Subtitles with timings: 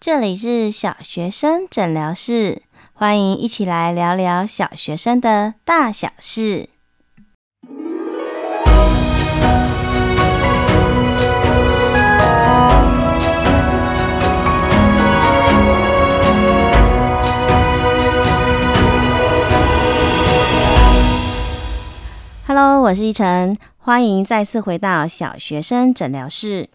[0.00, 2.62] 这里是小学生诊疗室，
[2.92, 6.68] 欢迎一起来聊聊小学生的大小事。
[22.46, 26.70] Hello，我是依晨，欢迎再次回到小学生诊疗室。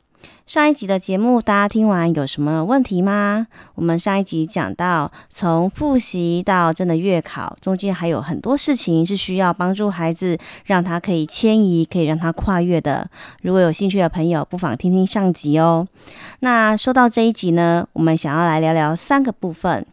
[0.46, 3.48] 上一集的节目，大家听完有什么问题吗？
[3.76, 13.09] 我们上一集讲到，从复习到真的月考，中间还有很多事情是需要帮助孩子，让他可以迁移，可以让他跨越的。
[13.41, 15.88] 如果有兴趣的朋友，不妨听听上集哦。
[16.41, 19.86] 那说到这一集呢，我们想要来聊聊三个部分。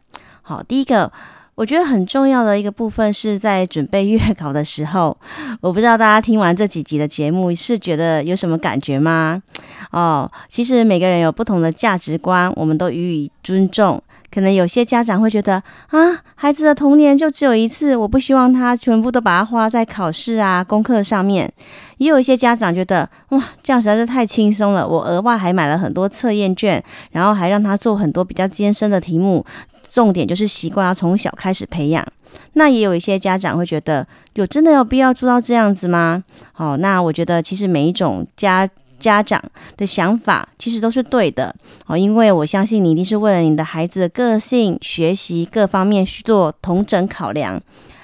[0.43, 1.13] 好，第一个。
[1.61, 5.15] 我觉得很重要的一个部分是在准备月考的时候，
[5.61, 9.43] 我不知道大家听完这几集的节目是觉得有什么感觉吗？
[9.91, 14.03] 哦，其实每个人有不同的价值观，我们都予以尊重。
[14.33, 21.53] 可能有些家长会觉得啊，孩子的童年就只有一次，我不希望他全部都把它花在考试啊、功课上面。
[21.99, 29.45] 也有一些家长觉得哇，这样实在是太轻松了，我额外还买了很多测验卷，然后还让他做很多比较艰深的题目。
[29.93, 32.07] 重点就是习惯要从小开始培养。
[32.53, 36.23] 那也有一些家长会觉得，有真的有必要做到这样子吗？
[36.53, 38.69] 好，那我觉得其实每一种家
[39.01, 39.43] 家长
[39.77, 41.55] 的想法其实都是对的。
[41.87, 47.61] 哦，因为我相信你一定是为了你的孩子的个性、学习各方面去做同整考量。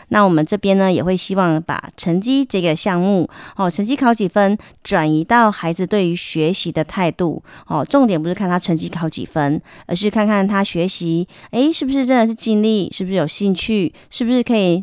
[0.08, 14.82] 那我们这边呢，也会希望把成绩这个项目，哦，成绩考几分，转移到孩子对于学习的态度，哦，重点不是看他成绩考几分，而是看看他学习，诶，是不是真的是尽力，是不是有兴趣，是不是可以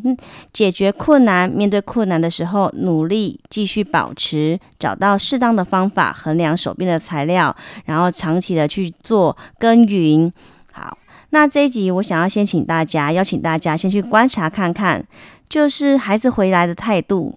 [0.52, 7.54] 解决困难，面对困难的时候努力继续保持，找到适当的方法衡量手边的材料，
[7.86, 10.32] 然后长期的去做耕耘。
[10.72, 10.98] 好。
[11.34, 15.04] 那这一集，我想要先请大家，邀请大家先去观察看看，
[15.48, 17.34] 就是孩子回来的态度。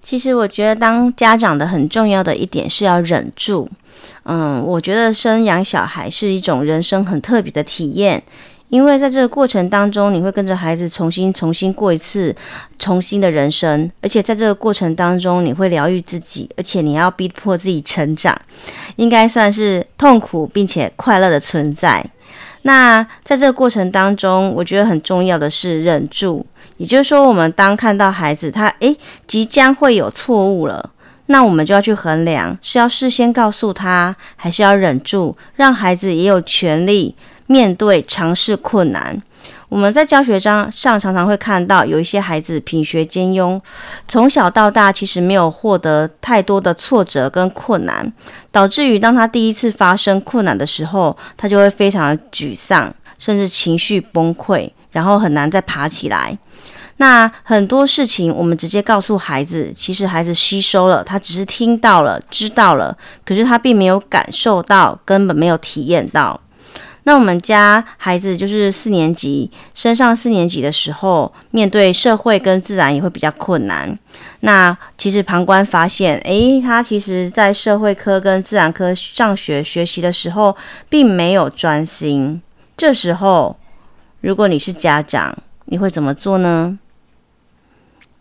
[0.00, 3.68] 其实我觉得，当家长的很重要的一点是要忍住。
[4.22, 8.22] 嗯，我觉得生养小孩是一种人生很特别的体验，
[8.68, 12.32] 因为在这个过程当中，你会跟着孩子重新、重新过一次
[12.78, 18.40] 重新的人生，而且在这个过程当中，你会疗愈自己，而且你要逼迫自己成长，
[18.94, 22.08] 应该算是痛苦并且快乐的存在。
[22.66, 26.44] 那在这个过程当中，我觉得很重要的是忍住。
[26.78, 30.90] 也就是说，我们当看到孩子他诶即将会有错误了，
[31.26, 37.14] 那我们就要去衡量，是要事先告诉他，还是要忍住，让孩子也有权利
[37.46, 39.22] 面对尝试困难。
[39.74, 43.60] 我们在教学章上常常会看到有一些孩子品学兼优，
[44.06, 48.12] 从小到大其实没有获得太多的挫折跟困难，
[48.52, 56.38] 导致于当他第一次发生困难的时候，他就会非常的沮丧，甚至情绪崩溃，然后很难再爬起来。
[56.98, 66.40] 那很多事情我们直接告诉孩子，其实孩子吸收了，他只是听到了、知道了，可是他并没有感受到，根本没有体验到。
[67.06, 73.98] 那我们家孩子就是四年级，升上四年级的时候，面对社会跟自然也会比较困难。
[74.40, 80.56] 那其实旁观发现，诶，他其实在社会科跟自然科上学学习的时候，
[80.88, 82.40] 并没有专心。
[82.76, 83.56] 这时候，
[84.22, 86.78] 如果你是家长，你会怎么做呢？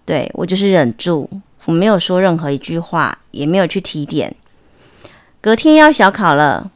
[0.06, 1.30] 对，我就是忍住，
[1.66, 4.36] 我没有说任何一句话，也没有去提点。
[5.40, 6.70] 隔天要小考了。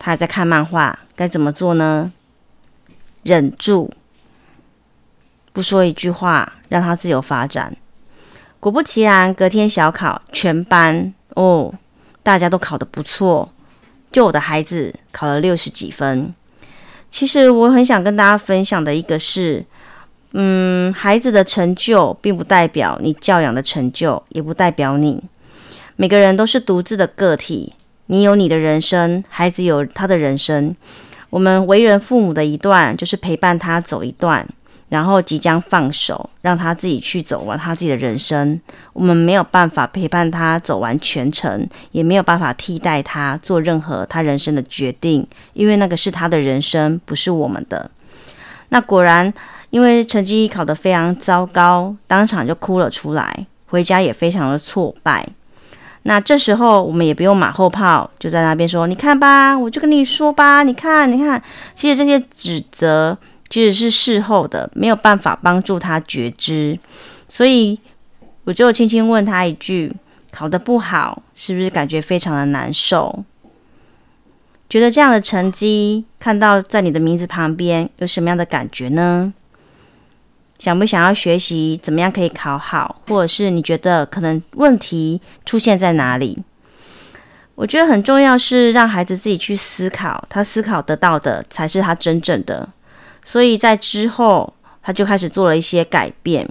[0.00, 2.12] 他还在看漫画，该怎么做呢？
[3.24, 3.90] 忍住，
[5.52, 7.76] 不说一句话，让他自由发展。
[8.60, 11.74] 果不其然，隔天小考，全班哦，
[12.22, 13.50] 大家都考得不错，
[14.12, 16.32] 就我的孩子考了六十几分。
[17.10, 19.64] 其实我很想跟大家分享的一个是，
[20.34, 25.20] 嗯，孩子的成就并不代表你教养的成就，也不代表你。
[25.96, 27.72] 每个人都是独自的个体。
[28.06, 30.74] 你有你的人生，孩子有他的人生。
[31.30, 34.46] 我们为人父母的一段，就是陪伴他走一段，
[34.88, 38.58] 然后即将放手，让他自己去走完他自己的人生。
[38.94, 47.90] 我们没有办法陪伴他走完全程，也没有办法替代他做任何他人生的决定，因为那个是他的人生，不是我们的。
[48.70, 49.32] 那果然，
[49.70, 55.26] 因为成绩考得非常糟糕，当场就哭了出来，回家也非常的挫败。
[56.08, 61.40] 那这时候我们也不用马后炮，就在那边说：“你看吧，我就跟你说吧，你看，你看。”
[61.76, 63.18] 其实这些指责
[63.50, 66.78] 其实是事后的，没有办法帮助他觉知。
[67.28, 67.78] 所以
[68.44, 69.92] 我就轻轻问他一句
[70.32, 73.22] ：“考得不好，是不是感觉非常的难受？”
[74.70, 79.34] 觉得这样的成绩看到在你的名字旁边有什么样的感觉呢？
[80.58, 86.42] 想不想要学习怎么样可以考好，或者是你觉得可能问题出现在哪里？
[87.54, 92.68] 我觉得很重要是让孩子自己去思考，他思考得到的才是他真正的。
[93.24, 94.52] 所以在之后，
[94.82, 96.48] 他就开始做了一些改变。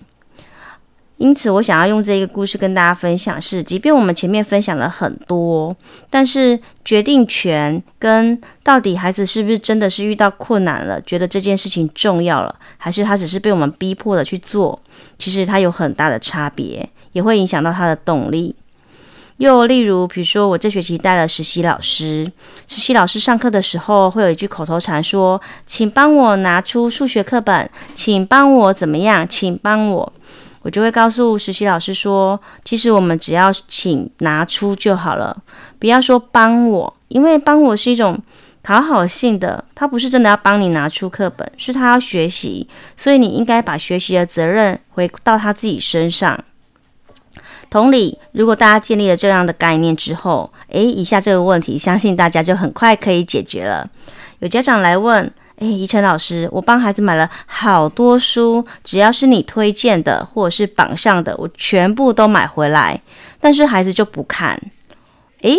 [1.17, 5.75] 因此，我想要用这个故事跟大家分享是，即便我们前面分享了很多，
[6.11, 14.79] 但是决定权跟到底孩子是不是真的是遇到困难了，觉得这件事情重要了，还是他只是被我们逼迫的去做，
[15.17, 18.55] 其实他有很大的差别，也会影响到他的动力。
[19.37, 22.31] 又例如，比如说我这学期带了实习老师，
[22.67, 30.13] 实习老师上课的时候会有一句口头禅说：“请帮我拿出数学课本，请帮我怎么样，请帮我。”
[30.67, 35.41] 我就会告诉实习老师说，其实我们只要请拿出就好了，
[35.79, 38.21] 不要说帮我，因为帮我是一种
[38.61, 42.67] 讨好性的，他不是真的要帮你拿出课本，是他要学习，
[42.97, 46.37] 所以你应该把学习的责任回到他自己身上。
[47.69, 53.89] 同理，如果大家建立了这样的概念之后，诶，以下这个问题，相信大家就很快可以解决了。
[54.39, 55.31] 有家长来问。
[55.59, 63.01] 哎，怡晨老师，我帮孩子买了好多书，只要是你推荐的或者是榜上的，我全部都买回来，
[63.41, 64.61] 但是孩子就不看。
[65.41, 65.55] 哎，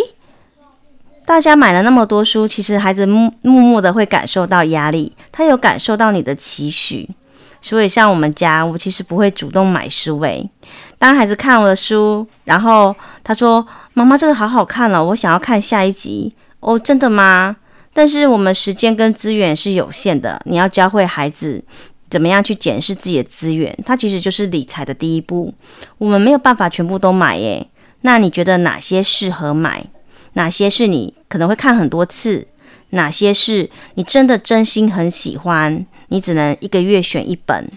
[1.25, 7.09] 大家买了那么多书，其实孩子默默的会感受到压力，他有感受到你的期许，
[7.61, 10.17] 所以像我们家，我其实不会主动买书。
[10.21, 10.41] 哎，
[10.97, 17.57] 当孩子看我的书，然后他说：“妈妈，这个好好看了，我想要看下一集。”哦，真的吗？
[17.99, 21.61] 但是我们时间跟资源是有限的，你要教会孩子
[22.09, 25.53] 怎么样去检视自己的资源，它其实就是理财的第一步。
[25.97, 27.67] 我们没有办法全部都买耶，
[28.03, 29.85] 那你觉得哪些适合买？
[30.35, 32.47] 哪些是你可能会看很多次？
[32.91, 35.85] 哪些是你真的真心很喜欢？
[36.07, 37.69] 你只能一个月选一本。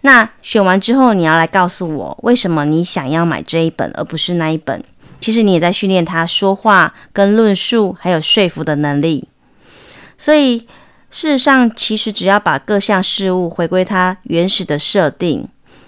[0.00, 4.82] 那选完之后，你要来告诉我为什么你想要买这一本，而不是那一本。
[5.20, 9.28] 其实你也在训练他说话、跟论述，还有说服的能力。
[10.16, 10.60] 所以
[11.10, 15.46] 事实上，其实只要把各项事物回归它原始的设定，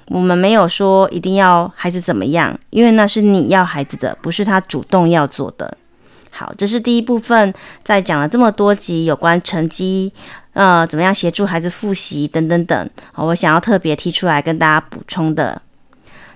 [0.09, 5.77] 我们没有说一定要孩子怎么样，因为那是你要孩子的，不是他主动要做的。
[6.31, 10.13] 好，这是第一部分，在讲了这么多集有关成绩，
[10.53, 15.63] 呃，怎么样协助孩子复习等等等，我想要特别提出来跟大家补充的。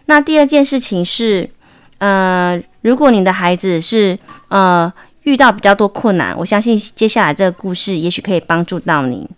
[0.07, 1.51] 那第二件事情是。
[1.99, 4.19] 呃，如果你的孩子是
[4.49, 4.93] 呃
[5.23, 9.29] 遇到比较多困难，我相信接下来这个故事也许可以帮助到你。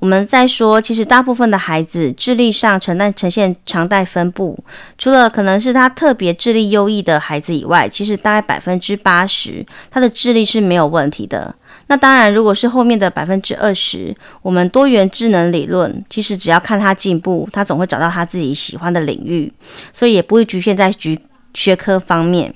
[0.00, 4.58] 我们再说，其实大部分的孩子智力上呈现呈现常态分布，
[4.98, 11.54] 除了可能是他特别智力优异的孩子以外，其实大概百分之八十他的智力是没有问题的。
[11.86, 19.52] 那当然，如果是后面的百分之二十，我们多元智能理论其实只要看他进步，他总会找到他自己喜欢的领域，
[19.92, 21.18] 所以也不会局限在局。
[21.56, 22.52] 学科方面，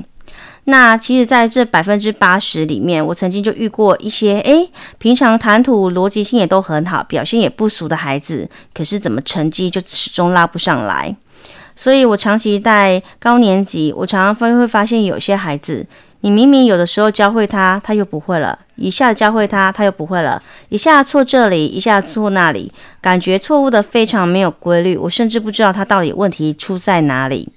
[0.65, 11.15] 那其实在这百分之八十里面，我曾经就遇过一些，诶，平常谈吐逻辑性也都很好，表现也不俗的孩子，可是怎么成绩就始终拉不上来？
[11.77, 15.87] 所以我长期带高年级，我常常发会发现有些孩子，
[16.21, 27.49] 你明明有的时候教会他，他又不会了；一下教会他，他又不会了；一下错这里，一下错那里，感觉错误的非常没有规律，我甚至不知道他到底问题出在哪里。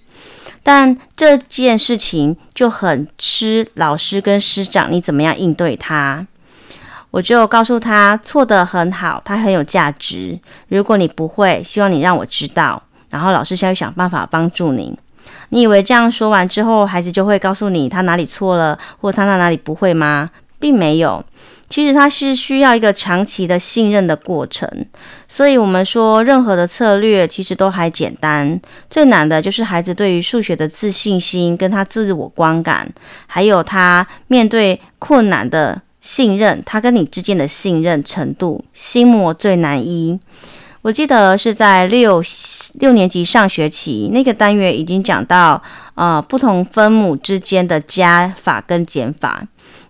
[0.62, 6.28] 但这件事情就很吃老师跟师长你怎么样应对他。
[7.10, 10.40] 我就告诉他错的很好，他很有价值。
[10.68, 14.96] 如果你不会，希望你让我知道，然后老师现在想办法帮助你。
[15.50, 20.30] 你以为这样说完之后，孩子就会告诉你他哪里错了，或他哪哪里不会吗？
[20.60, 21.24] 并没有。
[21.70, 24.70] 其实他是需要一个长期的信任的过程，
[25.28, 28.60] 所以我们说任何的策略其实都还简单，
[28.90, 32.92] 最难的就是孩子对于数学的自信心，跟他自我观感，
[33.26, 40.20] 还有他面对困难的信任，他跟你之间的信任程度，心魔最难医。
[40.82, 42.24] 我记得是在六
[42.80, 45.62] 六年级上学期那个单元已经讲到，
[45.96, 49.44] 呃，不同分母之间的加法跟减法。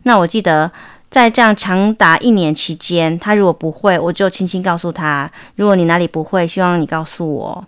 [0.04, 0.72] 那我记得。
[1.12, 7.66] 在这样长达一年期间，他如果不会，我就轻轻告诉他：如果你哪里不会，希望你告诉我。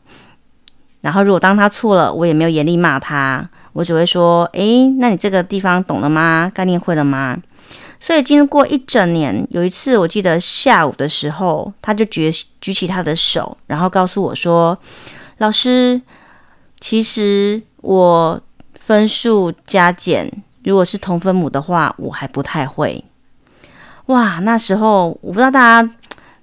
[1.01, 6.50] 然后，如果当他错了，我也没有严厉骂他，我只会说：诶，那你这个地方懂了吗？
[6.56, 7.38] 概念会了吗？
[8.03, 12.29] 所以经过一整年，有一次我记得下午的时候，他就举
[12.60, 14.77] 举起他的手，然后告诉我说：
[15.38, 16.01] 老师，
[16.81, 18.38] 其实我
[18.77, 20.29] 分数加减，
[20.65, 23.01] 如果是同分母的话，我还不太会。
[24.07, 25.89] 哇，那时候我不知道大家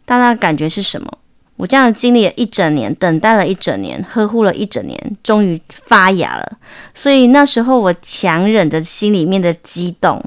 [0.06, 1.12] 大家感觉是什么。
[1.56, 6.52] 我这样经历了一整年，等待了一整年，呵护了一整年，终于发芽了。
[6.94, 10.24] 所以那时候我强忍着心里面的激动，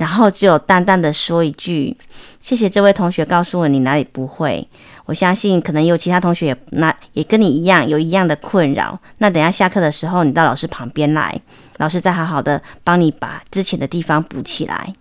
[0.00, 1.94] 然后只有淡淡的说一句
[2.40, 4.66] ：“谢谢这位同学告诉我你哪里不会。”
[5.04, 8.98] 我相信可能有其他同学也那也跟你一样有一样的困扰。
[9.18, 11.38] 那等下下课的时候，你到老师旁边来，
[11.76, 14.94] 老师再好好的帮你把之前的地方补起来。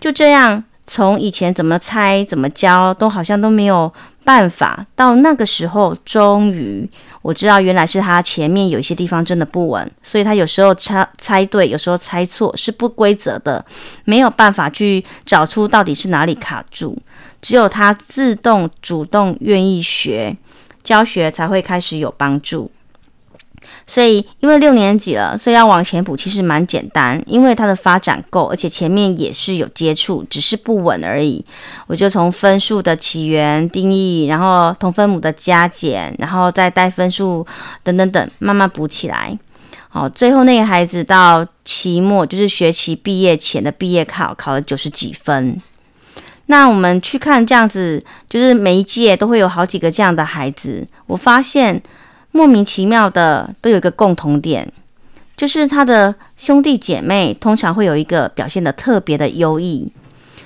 [0.00, 0.64] 就这样。
[0.90, 3.92] 从以前怎么猜怎么教，都好像都没有
[4.24, 4.86] 办法。
[4.96, 6.88] 到那个时候，终于
[7.20, 13.62] 我知道，原来是他前面有一些地方真的不稳，所以他有时候猜猜对，有时候猜错，是不规则的，
[14.04, 16.98] 没有办法去找出到底是哪里卡住。
[17.42, 20.36] 只有他自动主动愿意学，
[20.82, 22.70] 教学才会开始有帮助。
[23.90, 27.20] 所以，因为六年级了，所以要往前补，其实蛮简单。
[27.26, 31.42] 因为他的发展够，而且前面也是有接触，只是不稳而已。
[31.86, 37.46] 我就从分数的起源定义，然后同分母的加减，然后再带分数
[37.82, 39.36] 等等等，慢慢补起来。
[39.88, 45.58] 好，最后那个孩子到期末，就是学期毕业前的毕业考，考了九十几分。
[46.44, 51.82] 那我们去看这样子，就是每一届都会有好几个这样的孩子，我发现。
[52.38, 54.72] 莫名其妙的都有一个共同点，
[55.36, 59.90] 就是他的兄弟姐妹通常会有一个表现的特别的优异，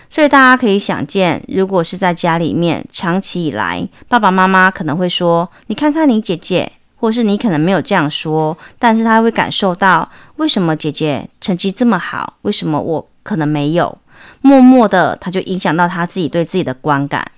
[0.09, 13.99] 所以大家可以想见，如果是在家里面长期以来，爸爸妈妈可能会说：“你看看你姐姐，或是你可能没有这样说，但是他会感受到为什么姐姐成绩这么好，为什么我可能没有？
[14.41, 17.31] 默默的，他就影响到他自己对自己的观感。”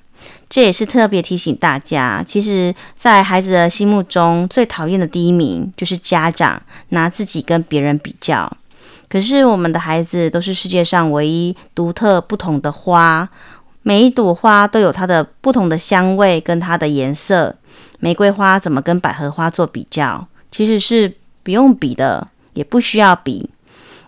[0.48, 8.50] 这也是特别提醒大家，其实，在孩子的心目中，最讨厌的第一名就是家长拿自己跟别人比较。
[9.08, 13.28] 可是，我们的孩子都是世界上唯一独特不同的花，
[13.82, 17.54] 每一朵花都有它的不同的香味跟它的颜色。
[17.98, 20.26] 玫瑰花怎么跟百合花做比较？
[20.50, 21.12] 其实是
[21.42, 23.48] 不用比的，也不需要比。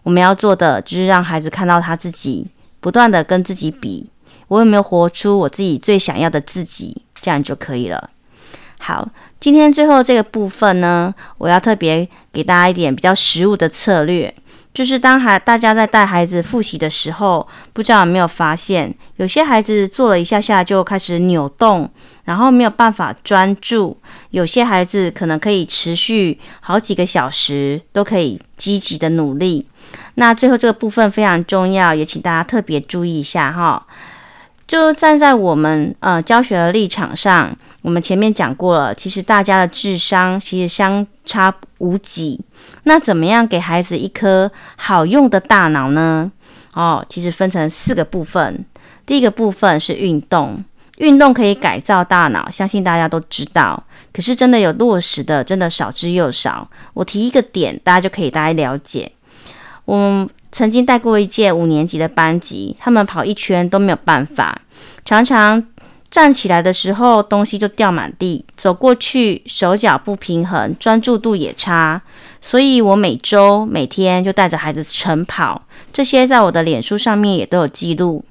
[0.03, 2.47] 我们要做的就是让孩子看到他自己，
[2.79, 4.09] 不断的跟自己比。
[4.49, 7.03] 我有没有活出我自己最想要的自己？
[7.21, 8.11] 这样就可以了。
[8.79, 9.09] 好，
[9.41, 14.33] 今天最后这个部分呢，我要特别给大家一点比较实务的策略，
[14.75, 21.91] 就是当孩大家在带孩子复习的时候，不知道有没有发现，有些孩子做了一下下就开始扭动，
[22.25, 23.97] 然后没有办法专注；
[24.31, 29.67] 有些孩子可能可以持续好几个小时，都可以积极的努力。
[30.17, 33.85] 那最后这个部分非常重要，也请大家特别注意一下哈。
[34.67, 42.41] 就站在我们呃教学的立场上，我们前面讲过了，其实大家的智商其实相差无几。
[42.83, 46.33] 那怎么样给孩子一颗好用的大脑呢？
[46.73, 48.65] 哦，其实分成四个部分。
[49.07, 50.65] 第一个部分是运动，
[50.99, 53.81] 运动可以改造大脑，相信大家都知道。
[54.13, 56.69] 可是真的有落实的，真的少之又少。
[56.93, 59.13] 我提一个点，大家就可以大概了解。
[59.87, 64.61] 我曾经带过一届五年级的班级，他们跑一圈都没有办法，
[65.05, 65.65] 常常
[66.11, 72.01] 站起来的时候东西就掉满地，走过去手脚不平衡，专注度也差。
[72.41, 75.63] 所以我每周每天就带着孩子晨跑，
[75.93, 78.25] 这些在我的脸书上面也都有记录。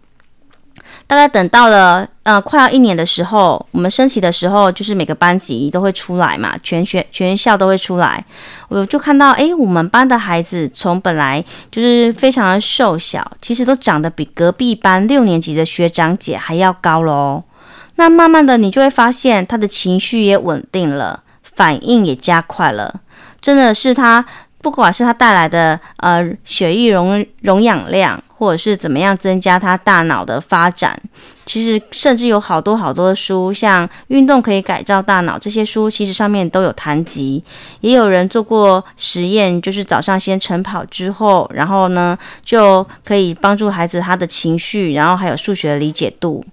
[1.08, 8.26] 大概等到了呃快要一年的时候，我们升旗的时候，就是每个班级都会出来嘛，全学全校都会出来。
[8.70, 17.44] 我就看到，诶，我们班的孩子从本来就是非常的瘦小，其实都长得比隔壁班六年级的学长姐还要高喽。
[17.98, 21.22] 那慢慢的，你就会发现他的情绪也稳定了，
[21.56, 23.02] 反应也加快了。
[23.40, 24.26] 真的是他，
[24.62, 28.20] 不管是他带来的呃血液容容氧量。
[28.38, 31.00] 或者是怎么样增加他大脑的发展？
[31.46, 37.44] 其实甚至有好多好多的书，像《运动可以改造大脑》这些书，其实上面都有谈及。
[37.82, 46.44] 也有人做过实验，就是早上先晨跑之后，然后呢就可以帮助孩子他的情绪，然后还有数学的理解度。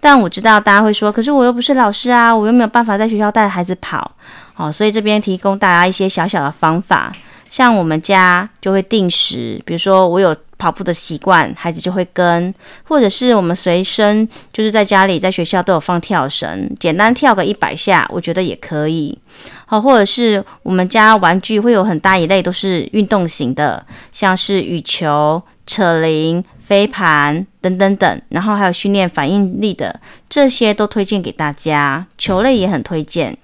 [0.00, 4.10] 但我知道大家会说，可是我又不是老师啊，我又没有办法在学校带孩子跑。
[4.54, 7.12] 好，所以这边提供大家一些小小的方法，
[7.48, 10.36] 像我们家就会定时，比如说我有。
[10.62, 12.54] 跑步的习惯，孩子就会跟，
[12.84, 19.18] 或者是我们随身就是在家里、在学校都有放跳绳，简单跳个一百下，我觉得也可以。
[19.66, 32.06] 好，或者是我们家玩具会有很大一类都是运动型的，像是羽球、扯铃、飞盘等等等，然后还有训练反应力的，这些都推荐给大家。
[32.16, 33.36] 球类也很推荐。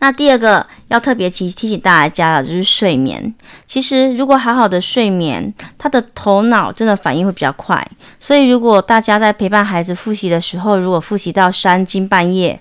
[0.00, 3.34] 那第二个要特别提提醒大家的，就是睡眠。
[3.66, 7.84] 其实如果好好的睡眠，他的头脑真的反应会比较快。
[8.20, 12.60] 所以如果大家在陪伴孩子复习的时候，如果复习到三更半夜，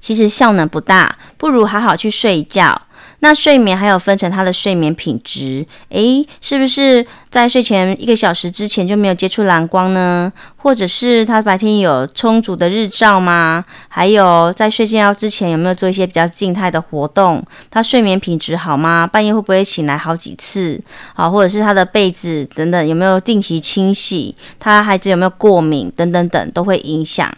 [0.00, 2.80] 其实效能不大，不如好好去睡一觉。
[3.20, 10.32] 那睡眠还有分成他的睡眠品质，诶，是不是在睡前一个小时之前就没有接触蓝光呢？
[10.56, 13.64] 或者是他白天有充足的日照吗？
[13.88, 17.42] 还有在睡觉之前有没有做一些比较静态的活动？
[17.70, 19.06] 他睡眠品质好吗？
[19.06, 20.80] 半夜会不会醒来好几次？
[21.14, 24.34] 好，或者是他的被子等等有没有定期清洗？
[24.58, 27.30] 他孩子有没有过敏等等等都会影响。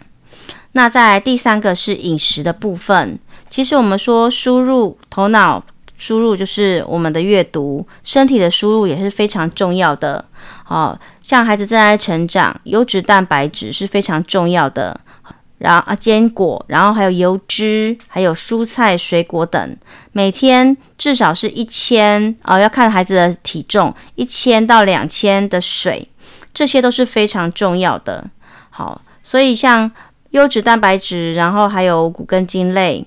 [0.73, 3.17] 那在第三个是饮食的部分，
[3.49, 5.63] 其实我们说输入头脑。
[5.99, 10.23] 输入就是我们的阅读，身体的输入也是非常重要的。
[10.67, 14.95] 哦，像孩子正在成长，优质蛋白质是非常重要的。
[15.57, 19.75] 然后啊，坚果，然后还有油脂，还有蔬菜、水果等，
[20.11, 26.07] 每天至少是一千哦，要看孩子的体重，一千到两千的水，
[26.53, 28.23] 这些都是非常重要的。
[28.69, 29.91] 好，所以像
[30.31, 33.05] 优质蛋白质，然后还有骨根茎类。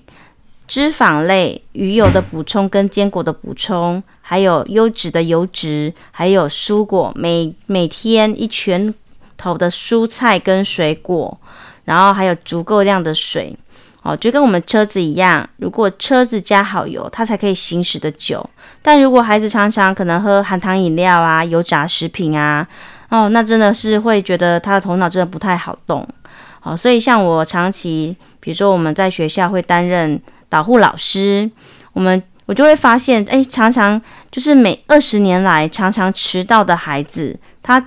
[0.67, 8.93] 脂肪类、鱼油的补充跟坚果的补充，还有优质的油脂，还有蔬果，每每天一拳
[9.35, 11.37] 头的蔬菜跟水果，
[11.83, 13.53] 然后还有足够量的水，
[14.01, 18.49] 哦，就跟我们车子一样，如果车子加好油，它才可以行驶的久。
[18.81, 22.65] 但如果孩子常常可能喝含糖饮料啊、油炸食品啊，
[23.09, 26.07] 哦，那真的是会觉得他的头脑真的不太好动。
[26.61, 30.21] 好，所以像我长期，比如说我们在学校会担任。
[30.51, 31.49] 导护老师，
[31.93, 37.81] 我们我就会发现，哎，常常就是每二十年来常常迟到的孩子，他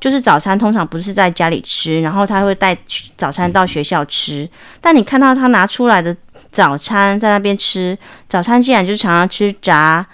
[0.00, 2.76] 就是早餐通常不是在家里吃，然后他会带
[3.16, 4.50] 早餐到学校吃。
[4.80, 6.16] 但你看到他拿出来的
[6.50, 7.96] 早餐在那边吃，
[8.28, 10.04] 早餐竟然就常常吃炸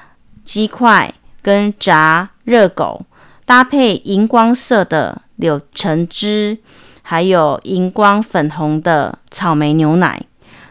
[0.44, 3.00] 鸡块跟炸热狗，
[3.46, 6.58] 搭配荧光色的柳橙汁，
[7.04, 10.20] 还有荧光粉红的草莓牛奶，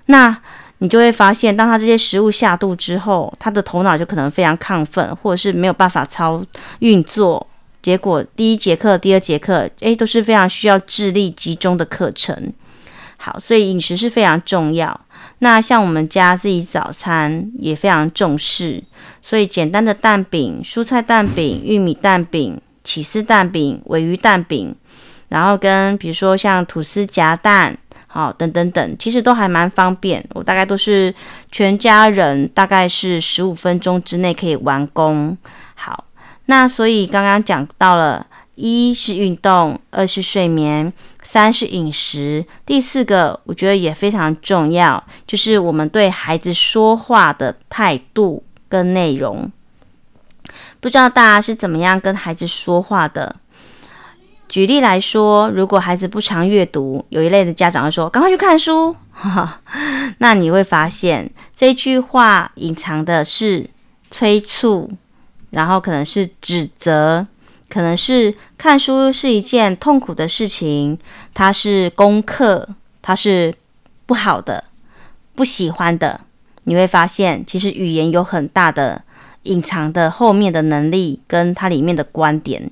[0.08, 0.38] 那。
[0.80, 6.44] 你就会发现，当他这些食物下肚之后，他的头脑就可能非常亢奋，或者是没有办法操
[6.80, 7.48] 运作。
[7.82, 12.52] 结果第一节课、第二节课，诶，都是非常需要智力集中的课程。
[13.16, 15.00] 好，所以饮食是非常重要。
[15.40, 18.84] 那像我们家自己早餐也非常重视，
[19.22, 24.76] 所以简单的蛋饼、蔬菜蛋饼、玉米蛋饼、起司蛋饼、尾鱼蛋饼，
[25.34, 27.78] 然后跟比如说像吐司夹蛋。
[28.16, 30.24] 好，等等等，其实都还蛮方便。
[30.36, 31.12] 我大概都是
[31.52, 35.36] 全家人，大概是十五分钟之内可以完工。
[35.74, 36.06] 好，
[36.46, 40.94] 那所以刚刚讲到了，一是运动，二是睡眠，
[41.24, 49.52] 三是饮食，第四个我觉得也非常重要，就是我们对孩子说话的态度跟内容。
[50.80, 53.36] 不知道大家是怎么样跟孩子说话的？
[54.54, 58.96] 举例来说，如果孩子不常阅读，有一类的家长会说：“赶快去看书。
[60.20, 63.68] ”那你会发现这句话隐藏的是
[64.12, 64.92] 催促，
[65.50, 67.26] 然后可能是指责，
[67.68, 71.00] 可能是看书是一件痛苦的事情，
[71.34, 72.70] 它是功课，
[73.02, 73.56] 它是
[74.06, 74.66] 不好的，
[75.34, 76.22] 不喜欢的。
[76.66, 79.02] 你会发现，其实语言有很大的
[79.46, 82.70] 隐藏的后面的能力，跟它里面的观点。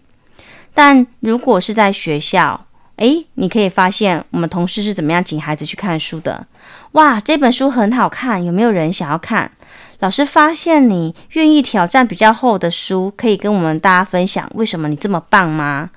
[0.73, 2.65] 但如果是在学校，
[2.97, 6.45] 诶，你可以发现我们同事是怎么样请孩子去看书的。
[6.93, 9.51] 哇，这本书很好看，有没有人想要看？
[9.99, 15.89] 老师发现你愿意挑战比较厚的书，可以跟我们大家分享为什么你这么棒吗？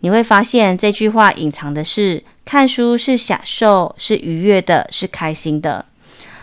[0.00, 5.84] 你会发现这句话隐藏的是看书是享受，是愉悦的，是开心的。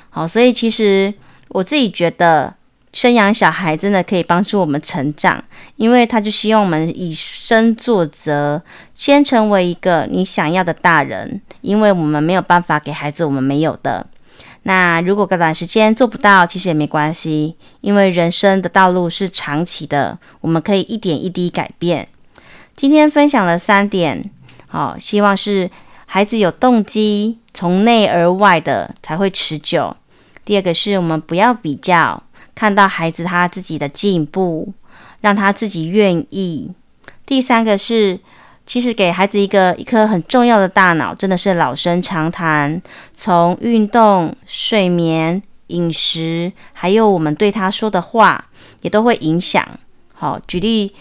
[0.10, 1.14] 好，所以其实
[1.50, 2.57] 我自己觉得。
[2.94, 5.44] 生养小孩真的可以帮助我们成长，
[5.76, 8.62] 因为他就希望我们以身作则，
[8.96, 11.42] 先成为一个你想要的大人。
[11.62, 14.08] 因为我们没有办法给孩子我们没有的。
[14.64, 22.08] 那如果短时间做不到，其实也没关系，因为人生的道路是长期的，我们可以一点一滴改变。
[22.76, 24.30] 今天分享了三点，
[24.68, 25.70] 好，希望是
[26.06, 29.96] 孩子有动机，从内而外的才会持久。
[30.46, 32.24] 第二个是我们不要比较。
[32.58, 34.74] 看到孩子他自己的进步，
[35.22, 36.72] 让他自己愿意。
[37.24, 38.20] 第三个是，
[38.66, 42.82] 其实给孩子一个一颗很重要的大脑，真的是老生常谈。
[43.16, 48.46] 从运动、睡眠、饮食，还有我们对他说的话，
[48.82, 49.64] 也都会影响。
[50.16, 50.92] 好，举例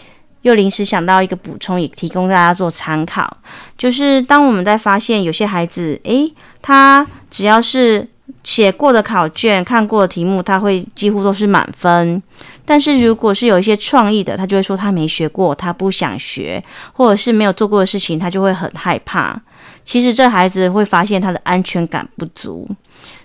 [0.43, 3.35] 又临时想到一个补充，也提供大家做参考。
[3.75, 8.07] 就是当我们在发现有些孩子，诶，他只要是
[8.43, 12.21] 写过的考卷、看过的题目，他会几乎都是满分。
[12.65, 16.63] 但是如果是有一些创意的，他就会说他没学过，他不想学，
[16.93, 19.39] 或者是没有做过的事情，他就会很害怕。
[19.83, 22.67] 其实这孩子会发现他的安全感不足。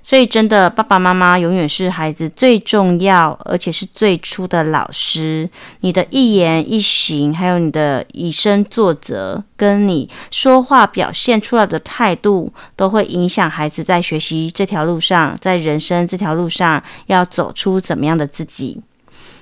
[0.05, 5.49] 所以，真的，爸爸妈妈永远是孩子最重要，而且是最初的老师。
[5.81, 18.83] 你的一言一行，还有你的以身作则，跟你说话表现出来的态度，都会影响孩子在学习这条路上，在人生这条路上要走出怎么样的自己。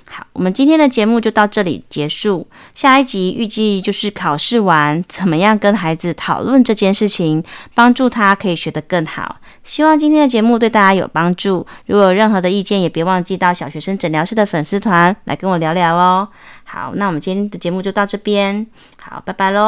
[0.05, 2.45] 好，我们今天的节目就到这里结束。
[2.75, 7.41] 下一集预计就是考试完怎么样跟孩子讨论这件事情，
[7.73, 9.37] 帮助他可以学得更好。
[9.63, 11.65] 希望今天的节目对大家有帮助。
[11.85, 16.27] 如果有任何的意见，也别忘记到小学生诊疗室的粉丝团来跟我聊聊哦。
[16.63, 18.65] 好，那我们今天的节目就到这边。
[18.99, 19.67] 好，拜拜喽。